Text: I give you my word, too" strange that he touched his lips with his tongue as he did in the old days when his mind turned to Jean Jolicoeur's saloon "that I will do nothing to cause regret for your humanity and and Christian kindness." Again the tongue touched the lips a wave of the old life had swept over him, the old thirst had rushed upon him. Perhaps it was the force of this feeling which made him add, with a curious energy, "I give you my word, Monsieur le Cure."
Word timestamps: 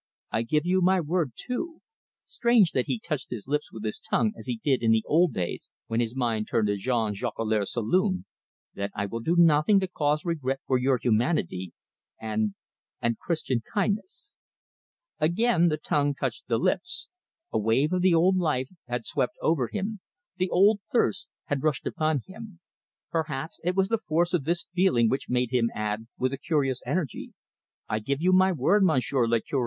I 0.31 0.41
give 0.41 0.65
you 0.65 0.81
my 0.81 0.99
word, 0.99 1.33
too" 1.35 1.83
strange 2.25 2.71
that 2.71 2.87
he 2.87 2.97
touched 2.99 3.29
his 3.29 3.47
lips 3.47 3.71
with 3.71 3.83
his 3.85 3.99
tongue 3.99 4.33
as 4.35 4.47
he 4.47 4.57
did 4.63 4.81
in 4.81 4.89
the 4.89 5.03
old 5.05 5.31
days 5.31 5.69
when 5.85 5.99
his 5.99 6.15
mind 6.15 6.47
turned 6.49 6.69
to 6.69 6.75
Jean 6.75 7.13
Jolicoeur's 7.13 7.71
saloon 7.73 8.25
"that 8.73 8.89
I 8.95 9.05
will 9.05 9.19
do 9.19 9.35
nothing 9.37 9.79
to 9.79 9.87
cause 9.87 10.25
regret 10.25 10.59
for 10.65 10.79
your 10.79 10.97
humanity 10.97 11.73
and 12.19 12.55
and 12.99 13.19
Christian 13.19 13.61
kindness." 13.75 14.31
Again 15.19 15.67
the 15.67 15.77
tongue 15.77 16.15
touched 16.15 16.47
the 16.47 16.57
lips 16.57 17.07
a 17.53 17.59
wave 17.59 17.93
of 17.93 18.01
the 18.01 18.15
old 18.15 18.37
life 18.37 18.69
had 18.87 19.05
swept 19.05 19.35
over 19.39 19.67
him, 19.67 19.99
the 20.37 20.49
old 20.49 20.79
thirst 20.91 21.29
had 21.45 21.61
rushed 21.61 21.85
upon 21.85 22.21
him. 22.25 22.59
Perhaps 23.11 23.59
it 23.63 23.75
was 23.75 23.89
the 23.89 23.99
force 23.99 24.33
of 24.33 24.45
this 24.45 24.65
feeling 24.73 25.09
which 25.09 25.29
made 25.29 25.51
him 25.51 25.69
add, 25.75 26.07
with 26.17 26.33
a 26.33 26.39
curious 26.39 26.81
energy, 26.87 27.35
"I 27.87 27.99
give 27.99 28.19
you 28.19 28.33
my 28.33 28.51
word, 28.51 28.83
Monsieur 28.83 29.27
le 29.27 29.39
Cure." 29.41 29.59